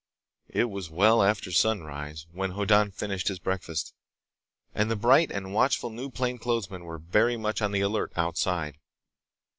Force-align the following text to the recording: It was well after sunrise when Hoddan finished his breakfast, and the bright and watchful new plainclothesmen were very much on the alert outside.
It 0.49 0.63
was 0.63 0.89
well 0.89 1.21
after 1.21 1.51
sunrise 1.51 2.25
when 2.31 2.53
Hoddan 2.53 2.89
finished 2.89 3.27
his 3.27 3.37
breakfast, 3.37 3.93
and 4.73 4.89
the 4.89 4.95
bright 4.95 5.29
and 5.29 5.53
watchful 5.53 5.91
new 5.91 6.09
plainclothesmen 6.09 6.85
were 6.85 6.97
very 6.97 7.37
much 7.37 7.61
on 7.61 7.71
the 7.71 7.81
alert 7.81 8.11
outside. 8.15 8.79